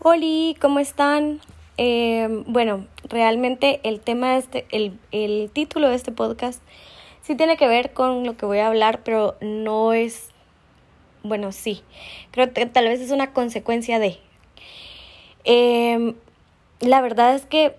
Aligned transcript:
Hola, 0.00 0.54
¿cómo 0.60 0.78
están? 0.78 1.40
Eh, 1.76 2.44
bueno, 2.46 2.86
realmente 3.08 3.80
el 3.82 3.98
tema 3.98 4.34
de 4.34 4.38
este, 4.38 4.66
el, 4.70 4.96
el 5.10 5.50
título 5.52 5.88
de 5.88 5.96
este 5.96 6.12
podcast 6.12 6.62
sí 7.22 7.34
tiene 7.34 7.56
que 7.56 7.66
ver 7.66 7.92
con 7.92 8.24
lo 8.24 8.36
que 8.36 8.46
voy 8.46 8.58
a 8.58 8.68
hablar, 8.68 9.02
pero 9.02 9.34
no 9.40 9.92
es, 9.92 10.28
bueno, 11.24 11.50
sí, 11.50 11.82
creo 12.30 12.52
que 12.52 12.66
tal 12.66 12.84
vez 12.84 13.00
es 13.00 13.10
una 13.10 13.32
consecuencia 13.32 13.98
de. 13.98 14.20
Eh, 15.42 16.14
la 16.78 17.00
verdad 17.00 17.34
es 17.34 17.44
que 17.44 17.74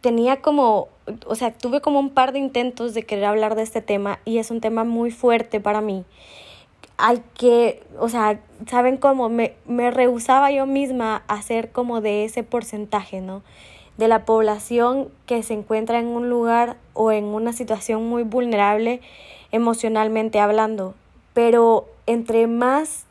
tenía 0.00 0.40
como, 0.40 0.88
o 1.26 1.34
sea, 1.34 1.52
tuve 1.52 1.82
como 1.82 2.00
un 2.00 2.08
par 2.08 2.32
de 2.32 2.38
intentos 2.38 2.94
de 2.94 3.02
querer 3.02 3.26
hablar 3.26 3.54
de 3.54 3.64
este 3.64 3.82
tema 3.82 4.18
y 4.24 4.38
es 4.38 4.50
un 4.50 4.62
tema 4.62 4.84
muy 4.84 5.10
fuerte 5.10 5.60
para 5.60 5.82
mí. 5.82 6.06
Hay 7.00 7.22
que, 7.34 7.82
o 7.98 8.08
sea, 8.08 8.40
¿saben 8.68 8.96
cómo? 8.96 9.28
Me, 9.28 9.54
me 9.66 9.90
rehusaba 9.90 10.50
yo 10.50 10.66
misma 10.66 11.22
a 11.28 11.42
ser 11.42 11.70
como 11.72 12.00
de 12.00 12.24
ese 12.24 12.42
porcentaje, 12.42 13.20
¿no? 13.20 13.42
De 13.96 14.08
la 14.08 14.24
población 14.24 15.08
que 15.26 15.42
se 15.42 15.54
encuentra 15.54 15.98
en 15.98 16.06
un 16.06 16.28
lugar 16.28 16.76
o 16.94 17.12
en 17.12 17.24
una 17.24 17.52
situación 17.52 18.08
muy 18.08 18.22
vulnerable 18.22 19.00
emocionalmente 19.52 20.40
hablando. 20.40 20.94
Pero 21.34 21.86
entre 22.06 22.46
más 22.46 23.06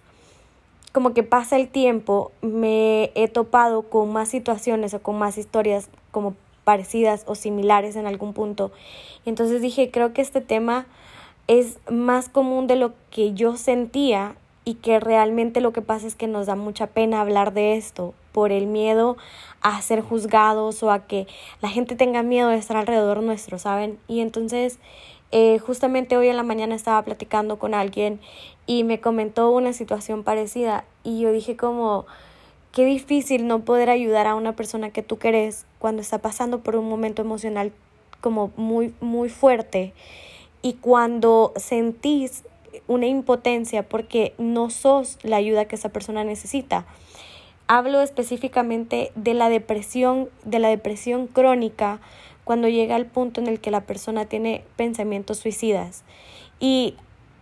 como 0.91 1.13
que 1.13 1.23
pasa 1.23 1.55
el 1.57 1.67
tiempo, 1.67 2.31
me 2.41 3.11
he 3.15 3.27
topado 3.27 3.83
con 3.83 4.11
más 4.11 4.29
situaciones 4.29 4.93
o 4.93 5.01
con 5.01 5.17
más 5.17 5.37
historias 5.37 5.89
como 6.11 6.35
parecidas 6.63 7.23
o 7.27 7.35
similares 7.35 7.95
en 7.95 8.07
algún 8.07 8.33
punto. 8.33 8.71
Y 9.25 9.29
entonces 9.29 9.61
dije, 9.61 9.91
creo 9.91 10.13
que 10.13 10.21
este 10.21 10.41
tema 10.41 10.87
es 11.49 11.79
más 11.89 12.29
común 12.29 12.67
de 12.67 12.75
lo 12.75 12.93
que 13.09 13.33
yo 13.33 13.57
sentía 13.57 14.35
y 14.65 14.75
que 14.75 14.99
realmente 14.99 15.61
lo 15.61 15.73
que 15.73 15.81
pasa 15.81 16.05
es 16.05 16.13
que 16.13 16.27
nos 16.27 16.45
da 16.45 16.55
mucha 16.55 16.85
pena 16.85 17.21
hablar 17.21 17.53
de 17.53 17.75
esto 17.75 18.13
por 18.31 18.51
el 18.51 18.67
miedo 18.67 19.17
a 19.61 19.81
ser 19.81 20.01
juzgados 20.01 20.83
o 20.83 20.91
a 20.91 21.07
que 21.07 21.25
la 21.59 21.69
gente 21.69 21.95
tenga 21.95 22.21
miedo 22.21 22.49
de 22.49 22.57
estar 22.57 22.77
alrededor 22.77 23.23
nuestro, 23.23 23.57
¿saben? 23.57 23.97
Y 24.07 24.19
entonces 24.19 24.77
eh, 25.31 25.57
justamente 25.57 26.17
hoy 26.17 26.27
en 26.27 26.37
la 26.37 26.43
mañana 26.43 26.75
estaba 26.75 27.01
platicando 27.01 27.57
con 27.57 27.73
alguien 27.73 28.19
y 28.67 28.83
me 28.83 28.99
comentó 28.99 29.49
una 29.49 29.73
situación 29.73 30.23
parecida 30.23 30.85
y 31.03 31.19
yo 31.19 31.31
dije 31.31 31.57
como 31.57 32.05
qué 32.71 32.85
difícil 32.85 33.47
no 33.47 33.61
poder 33.61 33.89
ayudar 33.89 34.27
a 34.27 34.35
una 34.35 34.55
persona 34.55 34.91
que 34.91 35.01
tú 35.01 35.17
querés 35.17 35.65
cuando 35.79 36.03
está 36.03 36.19
pasando 36.19 36.59
por 36.59 36.75
un 36.75 36.87
momento 36.87 37.23
emocional 37.23 37.71
como 38.21 38.51
muy, 38.55 38.93
muy 39.01 39.29
fuerte 39.29 39.93
y 40.61 40.73
cuando 40.73 41.53
sentís 41.55 42.43
una 42.87 43.07
impotencia 43.07 43.87
porque 43.87 44.33
no 44.37 44.69
sos 44.69 45.17
la 45.23 45.37
ayuda 45.37 45.65
que 45.65 45.75
esa 45.75 45.89
persona 45.89 46.23
necesita. 46.23 46.85
Hablo 47.67 48.01
específicamente 48.01 49.11
de 49.15 49.33
la 49.33 49.49
depresión, 49.49 50.29
de 50.43 50.59
la 50.59 50.69
depresión 50.69 51.27
crónica 51.27 51.99
cuando 52.43 52.67
llega 52.67 52.95
al 52.95 53.05
punto 53.05 53.41
en 53.41 53.47
el 53.47 53.59
que 53.59 53.69
la 53.69 53.81
persona 53.81 54.25
tiene 54.25 54.63
pensamientos 54.75 55.37
suicidas. 55.37 56.03
Y 56.59 56.95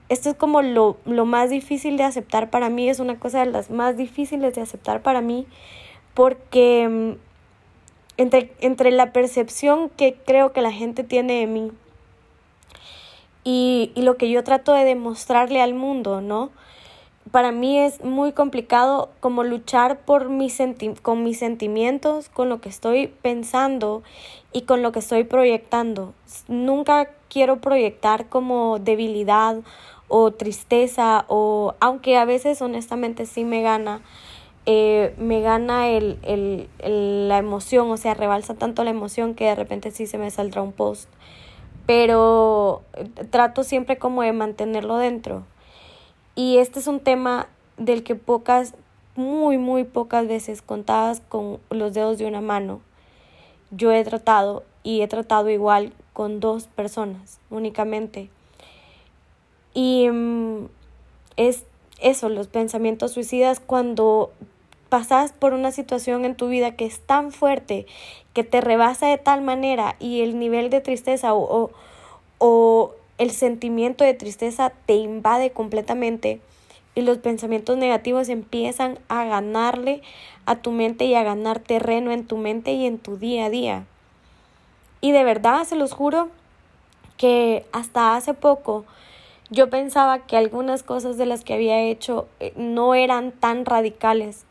esto 0.09 0.29
es 0.29 0.35
como 0.35 0.61
lo, 0.61 0.97
lo 1.05 1.25
más 1.25 1.49
difícil 1.49 1.97
de 1.97 2.03
aceptar 2.03 2.49
para 2.49 2.69
mí, 2.69 2.89
es 2.89 2.99
una 2.99 3.17
cosa 3.17 3.39
de 3.39 3.51
las 3.51 3.69
más 3.69 3.95
difíciles 3.95 4.53
de 4.53 4.61
aceptar 4.61 5.01
para 5.01 5.21
mí, 5.21 5.47
porque 6.13 6.87
mm, 6.89 7.11
entre, 8.17 8.51
entre 8.59 8.91
la 8.91 9.13
percepción 9.13 9.89
que 9.89 10.15
creo 10.25 10.51
que 10.51 10.61
la 10.61 10.71
gente 10.73 11.03
tiene 11.03 11.39
de 11.39 11.47
mí 11.47 11.71
y, 13.47 13.93
y 13.95 14.01
lo 14.01 14.17
que 14.17 14.29
yo 14.29 14.43
trato 14.43 14.73
de 14.73 14.83
demostrarle 14.83 15.61
al 15.61 15.73
mundo, 15.73 16.19
¿no? 16.19 16.49
Para 17.31 17.53
mí 17.53 17.79
es 17.79 18.03
muy 18.03 18.33
complicado 18.33 19.09
como 19.21 19.45
luchar 19.45 19.99
por 19.99 20.27
mis 20.27 20.57
con 21.01 21.23
mis 21.23 21.39
sentimientos, 21.39 22.27
con 22.27 22.49
lo 22.49 22.59
que 22.59 22.67
estoy 22.67 23.07
pensando 23.07 24.03
y 24.51 24.63
con 24.63 24.81
lo 24.81 24.91
que 24.91 24.99
estoy 24.99 25.23
proyectando. 25.23 26.13
Nunca 26.49 27.09
quiero 27.29 27.61
proyectar 27.61 28.27
como 28.27 28.79
debilidad 28.79 29.55
o 30.09 30.31
tristeza 30.31 31.23
o 31.29 31.73
aunque 31.79 32.17
a 32.17 32.25
veces 32.25 32.61
honestamente 32.61 33.25
sí 33.25 33.45
me 33.45 33.61
gana, 33.61 34.01
eh, 34.65 35.15
me 35.17 35.39
gana 35.39 35.87
el, 35.87 36.19
el, 36.23 36.67
el, 36.79 37.29
la 37.29 37.37
emoción, 37.37 37.89
o 37.91 37.95
sea, 37.95 38.13
rebalsa 38.13 38.55
tanto 38.55 38.83
la 38.83 38.89
emoción 38.89 39.35
que 39.35 39.45
de 39.45 39.55
repente 39.55 39.91
sí 39.91 40.05
se 40.05 40.17
me 40.17 40.31
saldrá 40.31 40.61
un 40.61 40.73
post. 40.73 41.07
Pero 41.87 42.83
eh, 42.93 43.09
trato 43.31 43.63
siempre 43.63 43.97
como 43.97 44.21
de 44.21 44.33
mantenerlo 44.33 44.97
dentro. 44.97 45.43
Y 46.35 46.59
este 46.59 46.79
es 46.79 46.85
un 46.85 46.99
tema 46.99 47.47
del 47.77 48.03
que 48.03 48.13
pocas, 48.13 48.75
muy, 49.15 49.57
muy 49.57 49.83
pocas 49.83 50.27
veces 50.27 50.61
contadas 50.61 51.23
con 51.27 51.59
los 51.71 51.95
dedos 51.95 52.19
de 52.19 52.27
una 52.27 52.41
mano, 52.41 52.81
yo 53.71 53.91
he 53.91 54.03
tratado 54.03 54.63
y 54.83 55.01
he 55.01 55.07
tratado 55.07 55.49
igual 55.49 55.93
con 56.13 56.39
dos 56.39 56.67
personas 56.67 57.39
únicamente. 57.49 58.29
Y 59.73 60.09
mm, 60.09 60.67
es 61.35 61.65
eso, 61.99 62.29
los 62.29 62.47
pensamientos 62.47 63.11
suicidas 63.11 63.59
cuando 63.59 64.31
pasas 64.89 65.31
por 65.33 65.53
una 65.53 65.71
situación 65.71 66.25
en 66.25 66.35
tu 66.35 66.47
vida 66.47 66.75
que 66.75 66.85
es 66.85 66.99
tan 66.99 67.31
fuerte, 67.31 67.85
que 68.33 68.43
te 68.43 68.61
rebasa 68.61 69.07
de 69.07 69.17
tal 69.17 69.41
manera 69.41 69.95
y 69.99 70.21
el 70.21 70.39
nivel 70.39 70.69
de 70.69 70.81
tristeza 70.81 71.33
o, 71.33 71.43
o, 71.43 71.71
o 72.39 72.91
el 73.17 73.31
sentimiento 73.31 74.03
de 74.03 74.13
tristeza 74.13 74.71
te 74.85 74.95
invade 74.95 75.51
completamente 75.51 76.39
y 76.95 77.01
los 77.01 77.19
pensamientos 77.19 77.77
negativos 77.77 78.29
empiezan 78.29 78.99
a 79.07 79.25
ganarle 79.25 80.01
a 80.45 80.55
tu 80.57 80.71
mente 80.71 81.05
y 81.05 81.15
a 81.15 81.23
ganar 81.23 81.59
terreno 81.59 82.11
en 82.11 82.25
tu 82.25 82.37
mente 82.37 82.73
y 82.73 82.85
en 82.85 82.97
tu 82.97 83.17
día 83.17 83.45
a 83.45 83.49
día. 83.49 83.85
Y 85.01 85.11
de 85.11 85.23
verdad, 85.23 85.63
se 85.63 85.75
los 85.75 85.93
juro, 85.93 86.29
que 87.17 87.65
hasta 87.71 88.15
hace 88.15 88.33
poco 88.33 88.85
yo 89.49 89.69
pensaba 89.69 90.19
que 90.19 90.37
algunas 90.37 90.83
cosas 90.83 91.17
de 91.17 91.25
las 91.25 91.43
que 91.43 91.53
había 91.53 91.81
hecho 91.81 92.27
eh, 92.39 92.53
no 92.57 92.95
eran 92.95 93.31
tan 93.31 93.65
radicales, 93.65 94.43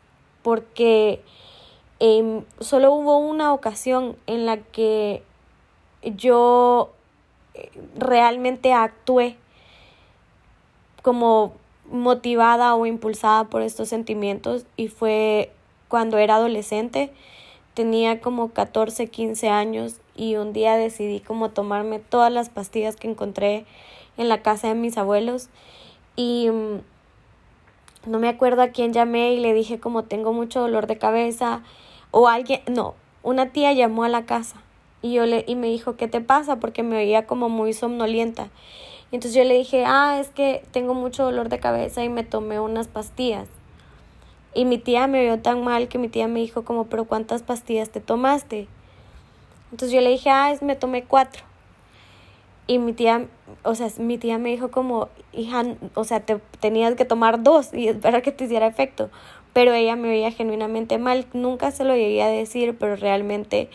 porque 0.47 1.21
eh, 1.99 2.41
solo 2.61 2.93
hubo 2.93 3.17
una 3.17 3.51
ocasión 3.51 4.15
en 4.27 4.45
la 4.45 4.55
que 4.55 5.21
yo 6.15 6.93
eh, 7.53 7.69
realmente 7.97 8.71
actué 8.71 9.35
como 11.01 11.51
motivada 11.91 12.75
o 12.75 12.85
impulsada 12.85 13.43
por 13.43 13.61
estos 13.61 13.89
sentimientos 13.89 14.65
y 14.77 14.87
fue 14.87 15.51
cuando 15.89 16.17
era 16.17 16.35
adolescente, 16.35 17.11
tenía 17.73 18.21
como 18.21 18.53
14, 18.53 19.07
15 19.07 19.49
años 19.49 19.99
y 20.15 20.37
un 20.37 20.53
día 20.53 20.77
decidí 20.77 21.19
como 21.19 21.49
tomarme 21.49 21.99
todas 21.99 22.31
las 22.31 22.47
pastillas 22.47 22.95
que 22.95 23.09
encontré 23.09 23.65
en 24.15 24.29
la 24.29 24.41
casa 24.41 24.69
de 24.69 24.75
mis 24.75 24.97
abuelos 24.97 25.49
y 26.15 26.49
mm, 26.49 26.77
no 28.07 28.19
me 28.19 28.29
acuerdo 28.29 28.61
a 28.61 28.69
quién 28.69 28.93
llamé 28.93 29.33
y 29.33 29.39
le 29.39 29.53
dije 29.53 29.79
como 29.79 30.03
tengo 30.03 30.33
mucho 30.33 30.61
dolor 30.61 30.87
de 30.87 30.97
cabeza 30.97 31.61
o 32.11 32.27
alguien, 32.27 32.61
no, 32.67 32.95
una 33.21 33.51
tía 33.51 33.73
llamó 33.73 34.03
a 34.03 34.09
la 34.09 34.25
casa 34.25 34.61
y 35.01 35.13
yo 35.13 35.25
le 35.25 35.43
y 35.47 35.55
me 35.55 35.67
dijo, 35.67 35.95
"¿Qué 35.95 36.07
te 36.07 36.21
pasa?" 36.21 36.57
porque 36.57 36.83
me 36.83 36.97
oía 36.97 37.27
como 37.27 37.49
muy 37.49 37.73
somnolienta. 37.73 38.49
Y 39.11 39.15
entonces 39.15 39.35
yo 39.35 39.43
le 39.43 39.55
dije, 39.55 39.83
"Ah, 39.85 40.19
es 40.19 40.29
que 40.29 40.63
tengo 40.71 40.93
mucho 40.93 41.23
dolor 41.23 41.49
de 41.49 41.59
cabeza 41.59 42.03
y 42.03 42.09
me 42.09 42.23
tomé 42.23 42.59
unas 42.59 42.87
pastillas." 42.87 43.47
Y 44.53 44.65
mi 44.65 44.77
tía 44.77 45.07
me 45.07 45.21
vio 45.23 45.39
tan 45.39 45.63
mal 45.63 45.87
que 45.87 45.97
mi 45.97 46.07
tía 46.09 46.27
me 46.27 46.39
dijo 46.39 46.63
como, 46.63 46.85
"¿Pero 46.85 47.05
cuántas 47.05 47.43
pastillas 47.43 47.89
te 47.89 48.01
tomaste?" 48.01 48.67
Entonces 49.71 49.91
yo 49.93 50.01
le 50.01 50.09
dije, 50.09 50.29
"Ah, 50.29 50.51
es, 50.51 50.61
me 50.61 50.75
tomé 50.75 51.03
cuatro." 51.03 51.46
Y 52.67 52.79
mi 52.79 52.93
tía, 52.93 53.25
o 53.63 53.75
sea, 53.75 53.87
mi 53.97 54.17
tía 54.17 54.37
me 54.37 54.49
dijo 54.49 54.69
como, 54.69 55.07
hija, 55.31 55.63
o 55.93 56.03
sea, 56.03 56.19
te 56.19 56.39
tenías 56.59 56.95
que 56.95 57.05
tomar 57.05 57.41
dos 57.41 57.73
y 57.73 57.87
esperar 57.87 58.21
que 58.21 58.33
te 58.33 58.43
hiciera 58.43 58.67
efecto. 58.67 59.09
Pero 59.53 59.73
ella 59.73 59.95
me 59.95 60.09
veía 60.09 60.31
genuinamente 60.31 60.97
mal. 60.97 61.25
Nunca 61.33 61.71
se 61.71 61.85
lo 61.85 61.95
llegué 61.95 62.21
a 62.21 62.27
decir, 62.27 62.77
pero 62.77 62.97
realmente 62.97 63.69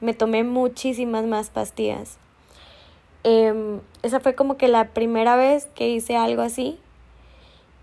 me 0.00 0.14
tomé 0.14 0.44
muchísimas 0.44 1.26
más 1.26 1.50
pastillas. 1.50 2.18
Eh, 3.24 3.80
esa 4.02 4.20
fue 4.20 4.34
como 4.34 4.56
que 4.56 4.68
la 4.68 4.88
primera 4.88 5.36
vez 5.36 5.66
que 5.74 5.90
hice 5.90 6.16
algo 6.16 6.42
así. 6.42 6.78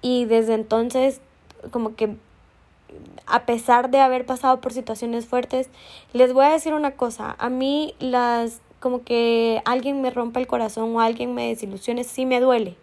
Y 0.02 0.26
desde 0.26 0.56
entonces, 0.56 1.22
como 1.72 1.96
que 1.96 2.16
a 3.28 3.46
pesar 3.46 3.90
de 3.90 4.00
haber 4.00 4.26
pasado 4.26 4.62
por 4.62 4.74
situaciones 4.74 5.26
fuertes, 5.26 5.70
les 6.14 6.34
voy 6.34 6.46
a 6.46 6.52
decir 6.52 6.74
una 6.74 6.92
cosa, 6.92 7.36
a 7.40 7.50
mí 7.50 7.96
las 8.00 8.62
como 8.86 9.04
que 9.04 9.64
alguien 9.66 10.04
me 10.04 10.12
rompa 10.12 10.40
el 10.40 10.46
corazón 10.46 10.96
o 10.96 11.00
alguien 11.00 11.34
me 11.34 11.48
desilusione, 11.48 12.04
sí 12.04 12.28
me 12.28 12.40
duele. 12.40 12.76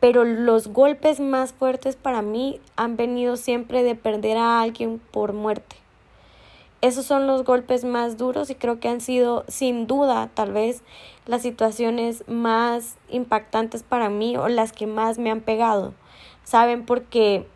Pero 0.00 0.24
los 0.24 0.68
golpes 0.68 1.20
más 1.20 1.52
fuertes 1.52 1.94
para 1.94 2.22
mí 2.22 2.58
han 2.76 2.96
venido 2.96 3.36
siempre 3.36 3.82
de 3.82 3.96
perder 3.96 4.38
a 4.38 4.62
alguien 4.62 5.02
por 5.10 5.34
muerte. 5.34 5.76
Esos 6.80 7.04
son 7.04 7.26
los 7.26 7.44
golpes 7.44 7.84
más 7.84 8.16
duros 8.16 8.48
y 8.48 8.54
creo 8.54 8.80
que 8.80 8.88
han 8.88 9.02
sido 9.02 9.44
sin 9.46 9.86
duda 9.86 10.30
tal 10.32 10.52
vez 10.52 10.82
las 11.26 11.42
situaciones 11.42 12.24
más 12.26 12.96
impactantes 13.10 13.82
para 13.82 14.08
mí 14.08 14.38
o 14.38 14.48
las 14.48 14.72
que 14.72 14.86
más 14.86 15.18
me 15.18 15.30
han 15.30 15.42
pegado. 15.42 15.92
¿Saben? 16.44 16.86
Porque 16.86 17.46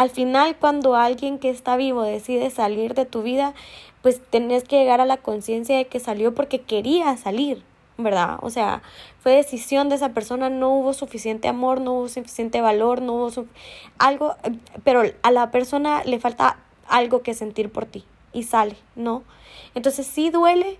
al 0.00 0.08
final 0.08 0.56
cuando 0.56 0.96
alguien 0.96 1.38
que 1.38 1.50
está 1.50 1.76
vivo 1.76 2.04
decide 2.04 2.48
salir 2.48 2.94
de 2.94 3.04
tu 3.04 3.22
vida, 3.22 3.52
pues 4.00 4.18
tenés 4.30 4.64
que 4.64 4.78
llegar 4.78 5.02
a 5.02 5.04
la 5.04 5.18
conciencia 5.18 5.76
de 5.76 5.88
que 5.88 6.00
salió 6.00 6.34
porque 6.34 6.62
quería 6.62 7.14
salir, 7.18 7.62
¿verdad? 7.98 8.38
O 8.40 8.48
sea, 8.48 8.80
fue 9.22 9.32
decisión 9.32 9.90
de 9.90 9.96
esa 9.96 10.14
persona, 10.14 10.48
no 10.48 10.70
hubo 10.70 10.94
suficiente 10.94 11.48
amor, 11.48 11.82
no 11.82 11.92
hubo 11.92 12.08
suficiente 12.08 12.62
valor, 12.62 13.02
no 13.02 13.12
hubo 13.12 13.44
algo, 13.98 14.36
pero 14.84 15.02
a 15.20 15.30
la 15.32 15.50
persona 15.50 16.02
le 16.04 16.18
falta 16.18 16.56
algo 16.88 17.20
que 17.20 17.34
sentir 17.34 17.70
por 17.70 17.84
ti 17.84 18.06
y 18.32 18.44
sale, 18.44 18.76
¿no? 18.96 19.22
Entonces 19.74 20.06
sí 20.06 20.30
duele, 20.30 20.78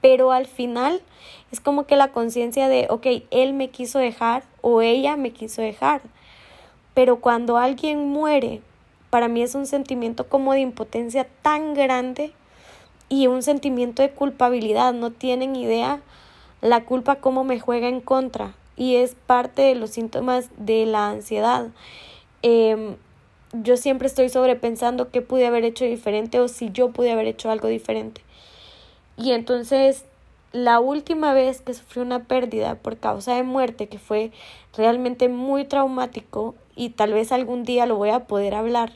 pero 0.00 0.32
al 0.32 0.46
final 0.46 1.02
es 1.50 1.60
como 1.60 1.84
que 1.84 1.96
la 1.96 2.08
conciencia 2.08 2.70
de, 2.70 2.86
ok, 2.88 3.06
él 3.30 3.52
me 3.52 3.68
quiso 3.68 3.98
dejar 3.98 4.44
o 4.62 4.80
ella 4.80 5.18
me 5.18 5.30
quiso 5.30 5.60
dejar. 5.60 6.00
Pero 6.94 7.20
cuando 7.20 7.56
alguien 7.56 8.08
muere, 8.08 8.60
para 9.10 9.28
mí 9.28 9.42
es 9.42 9.54
un 9.54 9.66
sentimiento 9.66 10.28
como 10.28 10.52
de 10.52 10.60
impotencia 10.60 11.26
tan 11.42 11.74
grande 11.74 12.32
y 13.08 13.26
un 13.26 13.42
sentimiento 13.42 14.02
de 14.02 14.10
culpabilidad. 14.10 14.92
No 14.92 15.10
tienen 15.10 15.56
idea 15.56 16.00
la 16.60 16.84
culpa 16.84 17.16
cómo 17.16 17.44
me 17.44 17.60
juega 17.60 17.88
en 17.88 18.00
contra 18.00 18.54
y 18.76 18.96
es 18.96 19.14
parte 19.26 19.62
de 19.62 19.74
los 19.74 19.90
síntomas 19.90 20.48
de 20.56 20.86
la 20.86 21.10
ansiedad. 21.10 21.68
Em, 22.42 22.96
yo 23.52 23.76
siempre 23.76 24.08
estoy 24.08 24.28
sobrepensando 24.28 25.10
qué 25.10 25.20
pude 25.20 25.46
haber 25.46 25.64
hecho 25.64 25.84
diferente 25.84 26.40
o 26.40 26.48
si 26.48 26.70
yo 26.70 26.90
pude 26.90 27.12
haber 27.12 27.26
hecho 27.26 27.50
algo 27.50 27.68
diferente. 27.68 28.22
Y 29.16 29.32
entonces 29.32 30.04
la 30.52 30.80
última 30.80 31.32
vez 31.32 31.60
que 31.60 31.74
sufrí 31.74 32.00
una 32.00 32.24
pérdida 32.24 32.76
por 32.76 32.96
causa 32.98 33.34
de 33.34 33.42
muerte, 33.42 33.88
que 33.88 33.98
fue 33.98 34.32
realmente 34.76 35.28
muy 35.28 35.64
traumático 35.64 36.54
y 36.76 36.90
tal 36.90 37.12
vez 37.12 37.32
algún 37.32 37.64
día 37.64 37.86
lo 37.86 37.96
voy 37.96 38.10
a 38.10 38.26
poder 38.26 38.54
hablar, 38.54 38.92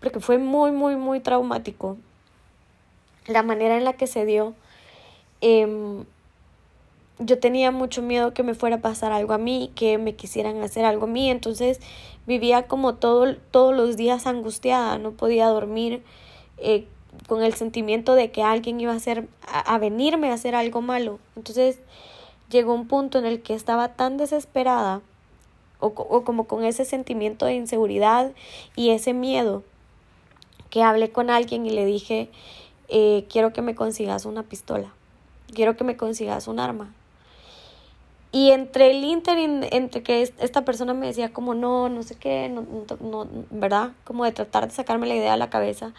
porque 0.00 0.20
fue 0.20 0.38
muy, 0.38 0.72
muy, 0.72 0.96
muy 0.96 1.20
traumático 1.20 1.96
la 3.28 3.42
manera 3.42 3.76
en 3.76 3.84
la 3.84 3.92
que 3.92 4.06
se 4.06 4.24
dio, 4.24 4.54
em, 5.40 6.04
yo 7.20 7.38
tenía 7.38 7.70
mucho 7.70 8.00
miedo 8.00 8.32
que 8.32 8.42
me 8.42 8.54
fuera 8.54 8.76
a 8.76 8.80
pasar 8.80 9.12
algo 9.12 9.32
a 9.34 9.38
mí, 9.38 9.70
que 9.74 9.98
me 9.98 10.14
quisieran 10.14 10.62
hacer 10.62 10.84
algo 10.84 11.04
a 11.04 11.08
mí, 11.08 11.30
entonces 11.30 11.80
vivía 12.26 12.66
como 12.66 12.94
todo, 12.94 13.36
todos 13.50 13.74
los 13.74 13.96
días 13.96 14.26
angustiada, 14.26 14.98
no 14.98 15.12
podía 15.12 15.46
dormir 15.48 16.02
eh, 16.58 16.86
con 17.26 17.42
el 17.42 17.54
sentimiento 17.54 18.14
de 18.14 18.30
que 18.30 18.42
alguien 18.42 18.80
iba 18.80 18.92
a, 18.92 18.96
hacer, 18.96 19.28
a, 19.46 19.78
venirme 19.78 20.30
a 20.30 20.34
hacer 20.34 20.54
algo 20.54 20.80
malo. 20.80 21.18
Entonces 21.36 21.80
llegó 22.50 22.74
un 22.74 22.86
punto 22.86 23.18
en 23.18 23.26
el 23.26 23.42
que 23.42 23.54
estaba 23.54 23.88
tan 23.94 24.16
desesperada 24.16 25.00
o, 25.80 25.86
o 25.88 26.24
como 26.24 26.44
con 26.44 26.64
ese 26.64 26.84
sentimiento 26.84 27.46
de 27.46 27.54
inseguridad 27.54 28.32
y 28.76 28.90
ese 28.90 29.12
miedo 29.12 29.62
que 30.70 30.82
hablé 30.82 31.10
con 31.10 31.30
alguien 31.30 31.66
y 31.66 31.70
le 31.70 31.84
dije, 31.84 32.28
eh, 32.88 33.26
quiero 33.30 33.52
que 33.52 33.62
me 33.62 33.74
consigas 33.74 34.24
una 34.24 34.42
pistola, 34.42 34.92
quiero 35.54 35.76
que 35.76 35.84
me 35.84 35.96
consigas 35.96 36.48
un 36.48 36.60
arma. 36.60 36.94
Y 38.30 38.50
entre 38.50 38.90
el 38.90 39.04
interim, 39.04 39.62
entre 39.70 40.02
que 40.02 40.20
esta 40.22 40.64
persona 40.64 40.92
me 40.92 41.06
decía 41.06 41.32
como 41.32 41.54
no, 41.54 41.88
no 41.88 42.02
sé 42.02 42.14
qué, 42.16 42.50
no, 42.50 42.66
no, 43.00 43.26
¿verdad? 43.50 43.92
Como 44.04 44.24
de 44.24 44.32
tratar 44.32 44.68
de 44.68 44.74
sacarme 44.74 45.06
la 45.06 45.14
idea 45.14 45.32
de 45.32 45.38
la 45.38 45.48
cabeza, 45.48 45.94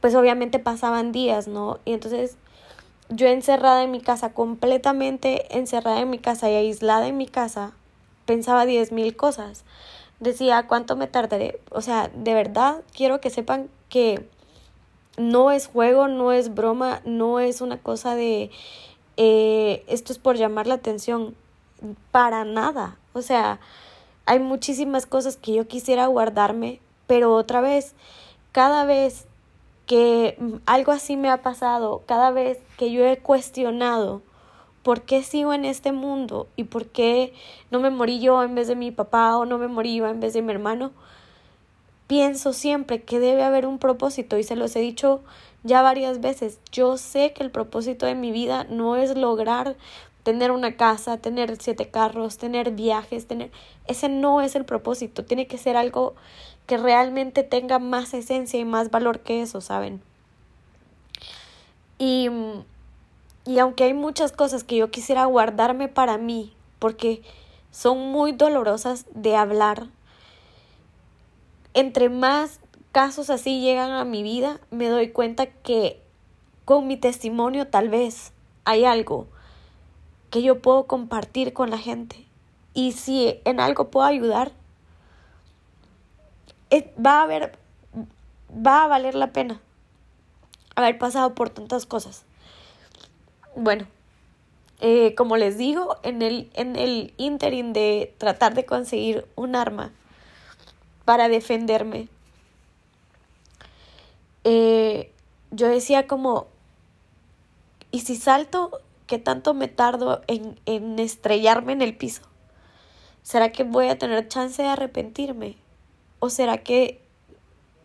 pues 0.00 0.14
obviamente 0.14 0.58
pasaban 0.58 1.12
días, 1.12 1.48
¿no? 1.48 1.78
Y 1.86 1.94
entonces 1.94 2.36
yo 3.08 3.26
encerrada 3.26 3.82
en 3.82 3.90
mi 3.90 4.00
casa, 4.00 4.34
completamente 4.34 5.56
encerrada 5.56 6.00
en 6.00 6.10
mi 6.10 6.18
casa 6.18 6.50
y 6.50 6.54
aislada 6.54 7.08
en 7.08 7.16
mi 7.16 7.26
casa, 7.26 7.72
pensaba 8.26 8.66
diez 8.66 8.92
mil 8.92 9.16
cosas. 9.16 9.64
Decía, 10.20 10.66
¿cuánto 10.68 10.96
me 10.96 11.08
tardaré? 11.08 11.60
O 11.70 11.80
sea, 11.80 12.10
de 12.14 12.34
verdad 12.34 12.82
quiero 12.94 13.20
que 13.20 13.30
sepan 13.30 13.68
que 13.88 14.28
no 15.16 15.50
es 15.50 15.66
juego, 15.66 16.08
no 16.08 16.32
es 16.32 16.54
broma, 16.54 17.00
no 17.04 17.40
es 17.40 17.60
una 17.60 17.78
cosa 17.78 18.14
de 18.14 18.50
eh, 19.16 19.84
esto 19.88 20.12
es 20.12 20.18
por 20.18 20.36
llamar 20.36 20.66
la 20.66 20.74
atención, 20.74 21.34
para 22.10 22.44
nada. 22.44 22.96
O 23.12 23.22
sea, 23.22 23.60
hay 24.26 24.38
muchísimas 24.38 25.06
cosas 25.06 25.36
que 25.36 25.54
yo 25.54 25.66
quisiera 25.66 26.06
guardarme, 26.06 26.80
pero 27.06 27.34
otra 27.34 27.60
vez, 27.60 27.94
cada 28.52 28.84
vez 28.84 29.26
que 29.86 30.38
algo 30.66 30.92
así 30.92 31.16
me 31.16 31.28
ha 31.28 31.42
pasado, 31.42 32.02
cada 32.06 32.30
vez 32.30 32.58
que 32.78 32.92
yo 32.92 33.04
he 33.04 33.18
cuestionado 33.18 34.22
por 34.82 35.02
qué 35.02 35.22
sigo 35.22 35.52
en 35.52 35.64
este 35.64 35.92
mundo 35.92 36.48
y 36.56 36.64
por 36.64 36.86
qué 36.86 37.32
no 37.70 37.80
me 37.80 37.90
morí 37.90 38.20
yo 38.20 38.42
en 38.42 38.54
vez 38.54 38.68
de 38.68 38.76
mi 38.76 38.90
papá 38.90 39.36
o 39.36 39.44
no 39.44 39.58
me 39.58 39.68
morí 39.68 39.96
yo 39.96 40.06
en 40.06 40.20
vez 40.20 40.32
de 40.34 40.42
mi 40.42 40.52
hermano, 40.52 40.92
pienso 42.06 42.52
siempre 42.52 43.02
que 43.02 43.20
debe 43.20 43.44
haber 43.44 43.66
un 43.66 43.78
propósito 43.78 44.38
y 44.38 44.42
se 44.42 44.56
los 44.56 44.74
he 44.76 44.80
dicho 44.80 45.22
ya 45.62 45.82
varias 45.82 46.20
veces. 46.20 46.58
Yo 46.72 46.96
sé 46.98 47.32
que 47.32 47.42
el 47.42 47.50
propósito 47.50 48.06
de 48.06 48.14
mi 48.14 48.32
vida 48.32 48.64
no 48.68 48.96
es 48.96 49.16
lograr 49.16 49.76
tener 50.22 50.50
una 50.50 50.76
casa, 50.76 51.18
tener 51.18 51.56
siete 51.60 51.90
carros, 51.90 52.38
tener 52.38 52.72
viajes, 52.72 53.26
tener... 53.26 53.50
Ese 53.86 54.08
no 54.08 54.40
es 54.40 54.54
el 54.54 54.64
propósito, 54.64 55.24
tiene 55.24 55.46
que 55.46 55.58
ser 55.58 55.76
algo 55.76 56.14
que 56.66 56.76
realmente 56.76 57.42
tenga 57.42 57.78
más 57.78 58.14
esencia 58.14 58.60
y 58.60 58.64
más 58.64 58.90
valor 58.90 59.20
que 59.20 59.42
eso, 59.42 59.60
¿saben? 59.60 60.00
Y, 61.98 62.28
y 63.44 63.58
aunque 63.58 63.84
hay 63.84 63.94
muchas 63.94 64.32
cosas 64.32 64.64
que 64.64 64.76
yo 64.76 64.90
quisiera 64.90 65.24
guardarme 65.24 65.88
para 65.88 66.18
mí, 66.18 66.54
porque 66.78 67.22
son 67.70 68.12
muy 68.12 68.32
dolorosas 68.32 69.06
de 69.14 69.36
hablar, 69.36 69.88
entre 71.74 72.08
más 72.08 72.60
casos 72.92 73.30
así 73.30 73.60
llegan 73.60 73.90
a 73.90 74.04
mi 74.04 74.22
vida, 74.22 74.60
me 74.70 74.88
doy 74.88 75.10
cuenta 75.10 75.46
que 75.46 76.00
con 76.64 76.86
mi 76.86 76.96
testimonio 76.96 77.66
tal 77.66 77.88
vez 77.88 78.32
hay 78.64 78.84
algo 78.84 79.26
que 80.30 80.42
yo 80.42 80.60
puedo 80.60 80.84
compartir 80.84 81.52
con 81.52 81.70
la 81.70 81.78
gente. 81.78 82.26
Y 82.74 82.92
si 82.92 83.40
en 83.44 83.60
algo 83.60 83.90
puedo 83.90 84.06
ayudar, 84.06 84.52
va 87.04 87.20
a 87.20 87.22
haber, 87.22 87.58
va 88.54 88.84
a 88.84 88.86
valer 88.86 89.14
la 89.14 89.32
pena 89.32 89.60
haber 90.74 90.98
pasado 90.98 91.34
por 91.34 91.50
tantas 91.50 91.86
cosas. 91.86 92.24
Bueno, 93.54 93.86
eh, 94.80 95.14
como 95.14 95.36
les 95.36 95.58
digo, 95.58 95.96
en 96.02 96.22
el, 96.22 96.50
en 96.54 96.76
el 96.76 97.12
interim 97.18 97.72
de 97.72 98.14
tratar 98.18 98.54
de 98.54 98.64
conseguir 98.64 99.26
un 99.36 99.54
arma 99.54 99.92
para 101.04 101.28
defenderme. 101.28 102.08
Eh, 104.44 105.12
yo 105.50 105.68
decía 105.68 106.06
como, 106.06 106.46
¿y 107.90 108.00
si 108.00 108.16
salto, 108.16 108.80
qué 109.06 109.18
tanto 109.18 109.52
me 109.52 109.68
tardo 109.68 110.22
en, 110.26 110.58
en 110.64 110.98
estrellarme 110.98 111.72
en 111.74 111.82
el 111.82 111.94
piso? 111.94 112.22
¿Será 113.22 113.52
que 113.52 113.64
voy 113.64 113.88
a 113.88 113.98
tener 113.98 114.26
chance 114.28 114.62
de 114.62 114.68
arrepentirme? 114.68 115.56
¿O 116.18 116.30
será 116.30 116.58
que 116.58 117.00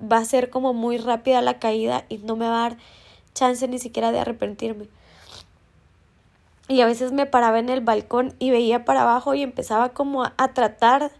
va 0.01 0.17
a 0.17 0.25
ser 0.25 0.49
como 0.49 0.73
muy 0.73 0.97
rápida 0.97 1.41
la 1.41 1.59
caída 1.59 2.05
y 2.07 2.19
no 2.19 2.37
me 2.37 2.47
va 2.47 2.65
a 2.65 2.69
dar 2.69 2.77
chance 3.33 3.67
ni 3.67 3.79
siquiera 3.79 4.11
de 4.11 4.19
arrepentirme? 4.19 4.87
Y 6.67 6.81
a 6.81 6.85
veces 6.85 7.11
me 7.11 7.25
paraba 7.25 7.59
en 7.59 7.69
el 7.69 7.81
balcón 7.81 8.35
y 8.39 8.51
veía 8.51 8.85
para 8.85 9.03
abajo 9.03 9.33
y 9.33 9.41
empezaba 9.41 9.89
como 9.89 10.23
a, 10.23 10.47
tratar 10.53 11.11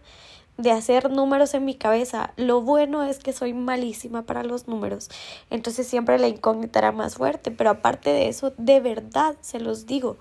de 0.58 0.72
hacer 0.72 1.10
números 1.10 1.54
en 1.54 1.64
mi 1.64 1.74
cabeza. 1.74 2.32
Lo 2.36 2.60
bueno 2.60 3.02
es 3.02 3.18
que 3.18 3.32
soy 3.32 3.54
malísima 3.54 4.22
para 4.22 4.42
los 4.42 4.68
números, 4.68 5.08
entonces 5.50 5.86
siempre 5.86 6.18
la 6.18 6.28
incógnita 6.28 6.80
era 6.80 6.92
más 6.92 7.14
fuerte, 7.14 7.50
pero 7.50 7.70
aparte 7.70 8.10
de 8.10 8.28
eso, 8.28 8.52
de 8.58 8.80
verdad 8.80 9.36
se 9.40 9.60
los 9.60 9.86
digo, 9.86 10.18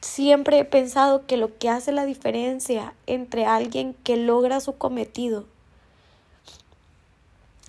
siempre 0.00 0.58
he 0.58 0.64
pensado 0.64 1.26
que 1.26 1.36
lo 1.36 1.56
que 1.56 1.70
hace 1.70 1.92
la 1.92 2.04
diferencia 2.04 2.94
entre 3.06 3.46
alguien 3.46 3.94
que 4.04 4.16
logra 4.16 4.60
su 4.60 4.76
cometido 4.76 5.46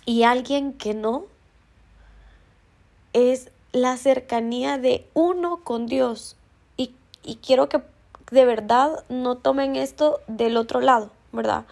y 0.05 0.23
alguien 0.23 0.73
que 0.73 0.93
no 0.93 1.25
es 3.13 3.49
la 3.75 3.97
cercanía 3.97 4.77
de 4.77 5.05
uno 5.13 5.57
con 5.63 5.85
Dios. 5.85 6.35
Y, 6.77 6.91
y 7.23 7.35
quiero 7.35 7.69
que 7.69 7.81
de 8.31 8.45
verdad 8.45 9.03
no 9.09 9.37
tomen 9.37 9.75
esto 9.75 10.19
del 10.27 10.57
otro 10.57 10.81
lado. 10.81 11.11
¿verdad? 11.35 11.65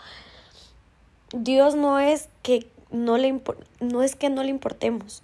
Dios 1.33 1.75
no 1.75 1.99
es 1.99 2.29
que 2.43 2.67
no 2.91 3.17
le 3.17 3.41
no 3.79 4.03
es 4.03 4.15
que 4.15 4.29
no 4.29 4.43
le 4.43 4.49
importemos. 4.49 5.23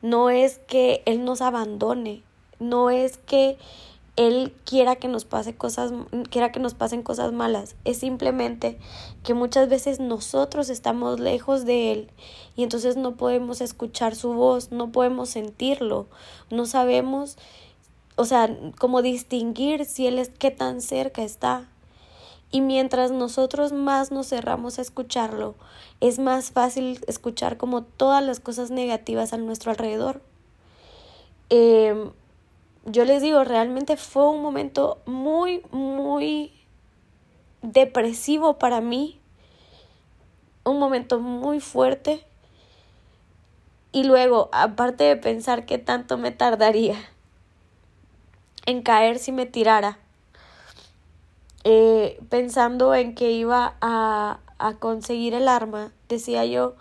No 0.00 0.30
es 0.30 0.58
que 0.58 1.02
él 1.04 1.24
nos 1.24 1.42
abandone, 1.42 2.22
no 2.58 2.90
es 2.90 3.18
que 3.18 3.56
él 4.16 4.54
quiera 4.64 4.96
que 4.96 5.08
nos 5.08 5.24
pase 5.24 5.54
cosas 5.54 5.92
quiera 6.30 6.52
que 6.52 6.60
nos 6.60 6.74
pasen 6.74 7.02
cosas 7.02 7.32
malas, 7.32 7.76
es 7.84 7.98
simplemente 7.98 8.78
que 9.22 9.34
muchas 9.34 9.68
veces 9.68 10.00
nosotros 10.00 10.68
estamos 10.68 11.18
lejos 11.18 11.64
de 11.64 11.92
él 11.92 12.10
y 12.56 12.62
entonces 12.62 12.96
no 12.96 13.16
podemos 13.16 13.60
escuchar 13.60 14.14
su 14.14 14.34
voz, 14.34 14.70
no 14.70 14.92
podemos 14.92 15.30
sentirlo, 15.30 16.06
no 16.50 16.66
sabemos 16.66 17.36
o 18.16 18.24
sea, 18.24 18.56
cómo 18.78 19.02
distinguir 19.02 19.84
si 19.84 20.06
él 20.06 20.18
es 20.18 20.30
qué 20.30 20.50
tan 20.50 20.80
cerca 20.80 21.22
está. 21.22 21.68
Y 22.50 22.60
mientras 22.60 23.10
nosotros 23.10 23.72
más 23.72 24.10
nos 24.10 24.28
cerramos 24.28 24.78
a 24.78 24.82
escucharlo, 24.82 25.54
es 26.00 26.18
más 26.18 26.50
fácil 26.50 27.00
escuchar 27.06 27.56
como 27.56 27.82
todas 27.82 28.22
las 28.22 28.40
cosas 28.40 28.70
negativas 28.70 29.32
a 29.32 29.38
nuestro 29.38 29.70
alrededor. 29.70 30.20
Em, 31.48 32.10
yo 32.84 33.04
les 33.04 33.22
digo, 33.22 33.44
realmente 33.44 33.96
fue 33.96 34.28
un 34.28 34.42
momento 34.42 34.98
muy, 35.06 35.62
muy 35.70 36.52
depresivo 37.62 38.58
para 38.58 38.80
mí. 38.80 39.20
Un 40.64 40.78
momento 40.78 41.20
muy 41.20 41.60
fuerte. 41.60 42.24
Y 43.92 44.04
luego, 44.04 44.48
aparte 44.52 45.04
de 45.04 45.16
pensar 45.16 45.66
qué 45.66 45.78
tanto 45.78 46.18
me 46.18 46.30
tardaría 46.30 46.96
en 48.66 48.82
caer 48.82 49.18
si 49.18 49.32
me 49.32 49.44
tirara, 49.44 49.98
eh, 51.64 52.20
pensando 52.28 52.94
en 52.94 53.14
que 53.14 53.32
iba 53.32 53.76
a, 53.80 54.38
a 54.58 54.74
conseguir 54.74 55.34
el 55.34 55.48
arma, 55.48 55.92
decía 56.08 56.44
yo, 56.46 56.76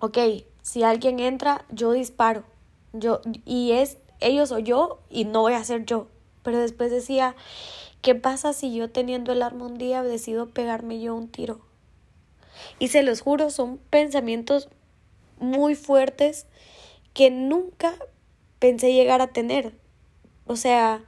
ok, 0.00 0.18
si 0.62 0.82
alguien 0.82 1.18
entra, 1.18 1.64
yo 1.70 1.92
disparo. 1.92 2.44
Yo, 2.92 3.20
y 3.46 3.72
es 3.72 3.96
ellos 4.22 4.52
o 4.52 4.58
yo, 4.58 5.00
y 5.10 5.24
no 5.24 5.42
voy 5.42 5.54
a 5.54 5.64
ser 5.64 5.84
yo. 5.84 6.06
Pero 6.42 6.58
después 6.58 6.90
decía, 6.90 7.36
¿qué 8.00 8.14
pasa 8.14 8.52
si 8.52 8.74
yo 8.74 8.90
teniendo 8.90 9.32
el 9.32 9.42
arma 9.42 9.66
un 9.66 9.78
día 9.78 10.02
decido 10.02 10.48
pegarme 10.48 11.00
yo 11.00 11.14
un 11.14 11.28
tiro? 11.28 11.60
Y 12.78 12.88
se 12.88 13.02
los 13.02 13.20
juro, 13.20 13.50
son 13.50 13.78
pensamientos 13.90 14.68
muy 15.38 15.74
fuertes 15.74 16.46
que 17.14 17.30
nunca 17.30 17.94
pensé 18.58 18.92
llegar 18.92 19.20
a 19.20 19.28
tener. 19.28 19.74
O 20.46 20.56
sea, 20.56 21.04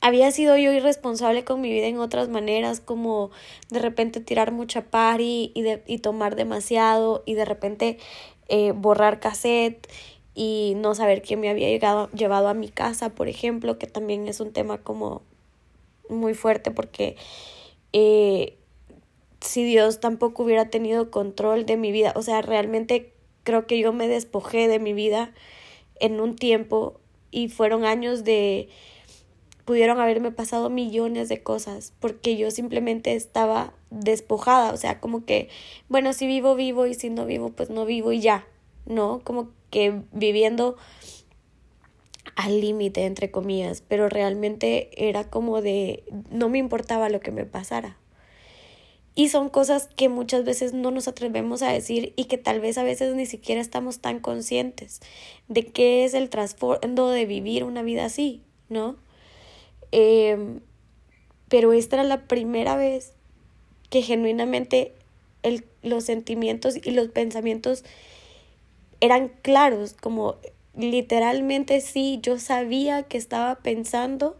había 0.00 0.30
sido 0.32 0.56
yo 0.56 0.70
irresponsable 0.72 1.44
con 1.44 1.60
mi 1.60 1.70
vida 1.72 1.86
en 1.86 1.98
otras 1.98 2.28
maneras, 2.28 2.80
como 2.80 3.30
de 3.70 3.78
repente 3.78 4.20
tirar 4.20 4.52
mucha 4.52 4.82
party 4.82 5.52
y, 5.54 5.62
de, 5.62 5.82
y 5.86 5.98
tomar 5.98 6.36
demasiado 6.36 7.22
y 7.24 7.34
de 7.34 7.44
repente 7.46 7.98
eh, 8.48 8.72
borrar 8.72 9.18
cassette 9.18 9.88
y 10.34 10.74
no 10.76 10.94
saber 10.94 11.22
quién 11.22 11.40
me 11.40 11.48
había 11.48 11.68
llegado, 11.68 12.10
llevado 12.10 12.48
a 12.48 12.54
mi 12.54 12.68
casa, 12.68 13.10
por 13.10 13.28
ejemplo, 13.28 13.78
que 13.78 13.86
también 13.86 14.26
es 14.28 14.40
un 14.40 14.52
tema 14.52 14.78
como 14.78 15.22
muy 16.08 16.34
fuerte 16.34 16.70
porque 16.70 17.16
eh, 17.92 18.56
si 19.40 19.64
Dios 19.64 20.00
tampoco 20.00 20.42
hubiera 20.42 20.70
tenido 20.70 21.10
control 21.10 21.66
de 21.66 21.76
mi 21.76 21.92
vida, 21.92 22.12
o 22.16 22.22
sea, 22.22 22.42
realmente 22.42 23.12
creo 23.44 23.66
que 23.66 23.78
yo 23.78 23.92
me 23.92 24.08
despojé 24.08 24.68
de 24.68 24.78
mi 24.78 24.92
vida 24.92 25.32
en 26.00 26.20
un 26.20 26.34
tiempo 26.34 26.98
y 27.30 27.48
fueron 27.48 27.84
años 27.84 28.24
de 28.24 28.68
pudieron 29.64 29.98
haberme 29.98 30.30
pasado 30.30 30.68
millones 30.68 31.28
de 31.28 31.42
cosas 31.42 31.92
porque 32.00 32.36
yo 32.36 32.50
simplemente 32.50 33.14
estaba 33.14 33.72
despojada, 33.90 34.72
o 34.72 34.76
sea, 34.76 35.00
como 35.00 35.24
que, 35.24 35.48
bueno, 35.88 36.12
si 36.12 36.26
vivo, 36.26 36.54
vivo 36.54 36.86
y 36.86 36.94
si 36.94 37.08
no 37.08 37.24
vivo, 37.24 37.50
pues 37.50 37.70
no 37.70 37.86
vivo 37.86 38.12
y 38.12 38.20
ya, 38.20 38.46
¿no? 38.86 39.20
Como 39.24 39.50
que 39.70 40.02
viviendo 40.12 40.76
al 42.36 42.60
límite, 42.60 43.04
entre 43.04 43.30
comillas, 43.30 43.82
pero 43.86 44.08
realmente 44.08 44.90
era 44.96 45.24
como 45.30 45.62
de, 45.62 46.04
no 46.30 46.48
me 46.48 46.58
importaba 46.58 47.08
lo 47.08 47.20
que 47.20 47.30
me 47.30 47.44
pasara. 47.44 47.96
Y 49.16 49.28
son 49.28 49.48
cosas 49.48 49.88
que 49.94 50.08
muchas 50.08 50.44
veces 50.44 50.72
no 50.72 50.90
nos 50.90 51.06
atrevemos 51.06 51.62
a 51.62 51.70
decir 51.70 52.12
y 52.16 52.24
que 52.24 52.36
tal 52.36 52.58
vez 52.60 52.78
a 52.78 52.82
veces 52.82 53.14
ni 53.14 53.26
siquiera 53.26 53.60
estamos 53.60 54.00
tan 54.00 54.18
conscientes 54.18 55.00
de 55.46 55.66
qué 55.66 56.04
es 56.04 56.14
el 56.14 56.30
trasfondo 56.30 57.10
de 57.10 57.24
vivir 57.24 57.62
una 57.62 57.82
vida 57.84 58.06
así, 58.06 58.42
¿no? 58.68 58.96
Em, 59.92 60.60
pero 61.48 61.72
esta 61.72 61.96
era 61.96 62.04
la 62.04 62.26
primera 62.26 62.76
vez 62.76 63.12
que 63.88 64.02
genuinamente 64.02 64.92
el, 65.44 65.64
los 65.82 66.02
sentimientos 66.02 66.74
y 66.82 66.90
los 66.90 67.08
pensamientos 67.08 67.84
eran 69.04 69.28
claros, 69.42 69.94
como 70.00 70.36
literalmente 70.74 71.82
sí, 71.82 72.20
yo 72.22 72.38
sabía 72.38 73.02
que 73.02 73.18
estaba 73.18 73.56
pensando 73.56 74.34